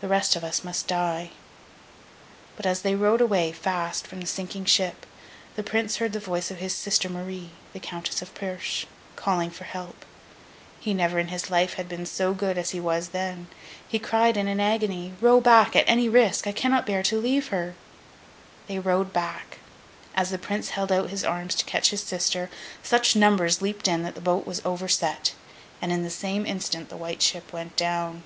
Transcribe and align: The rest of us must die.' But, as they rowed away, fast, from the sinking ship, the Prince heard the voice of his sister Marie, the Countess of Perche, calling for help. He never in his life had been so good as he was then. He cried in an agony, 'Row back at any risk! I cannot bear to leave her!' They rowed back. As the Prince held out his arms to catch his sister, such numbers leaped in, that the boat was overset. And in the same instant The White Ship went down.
The 0.00 0.06
rest 0.06 0.36
of 0.36 0.44
us 0.44 0.62
must 0.62 0.86
die.' 0.86 1.30
But, 2.56 2.66
as 2.66 2.82
they 2.82 2.94
rowed 2.94 3.20
away, 3.22 3.50
fast, 3.52 4.06
from 4.06 4.20
the 4.20 4.26
sinking 4.26 4.66
ship, 4.66 5.04
the 5.56 5.62
Prince 5.64 5.96
heard 5.96 6.12
the 6.12 6.20
voice 6.20 6.50
of 6.50 6.58
his 6.58 6.74
sister 6.74 7.08
Marie, 7.08 7.50
the 7.72 7.80
Countess 7.80 8.22
of 8.22 8.34
Perche, 8.34 8.86
calling 9.16 9.50
for 9.50 9.64
help. 9.64 10.04
He 10.78 10.94
never 10.94 11.18
in 11.18 11.28
his 11.28 11.50
life 11.50 11.74
had 11.74 11.88
been 11.88 12.06
so 12.06 12.34
good 12.34 12.56
as 12.56 12.70
he 12.70 12.78
was 12.78 13.08
then. 13.08 13.48
He 13.88 13.98
cried 13.98 14.36
in 14.36 14.46
an 14.46 14.60
agony, 14.60 15.14
'Row 15.20 15.40
back 15.40 15.74
at 15.74 15.88
any 15.88 16.08
risk! 16.08 16.46
I 16.46 16.52
cannot 16.52 16.86
bear 16.86 17.02
to 17.04 17.20
leave 17.20 17.48
her!' 17.48 17.74
They 18.68 18.78
rowed 18.78 19.12
back. 19.12 19.58
As 20.14 20.30
the 20.30 20.38
Prince 20.38 20.68
held 20.70 20.92
out 20.92 21.10
his 21.10 21.24
arms 21.24 21.54
to 21.56 21.64
catch 21.64 21.90
his 21.90 22.02
sister, 22.02 22.48
such 22.82 23.16
numbers 23.16 23.62
leaped 23.62 23.88
in, 23.88 24.02
that 24.02 24.14
the 24.14 24.20
boat 24.20 24.46
was 24.46 24.62
overset. 24.64 25.32
And 25.82 25.90
in 25.90 26.04
the 26.04 26.10
same 26.10 26.46
instant 26.46 26.90
The 26.90 26.96
White 26.98 27.22
Ship 27.22 27.50
went 27.52 27.74
down. 27.74 28.22